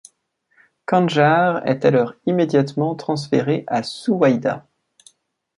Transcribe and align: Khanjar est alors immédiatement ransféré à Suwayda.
Khanjar 0.87 1.61
est 1.67 1.85
alors 1.85 2.15
immédiatement 2.25 2.95
ransféré 2.99 3.65
à 3.67 3.83
Suwayda. 3.83 4.65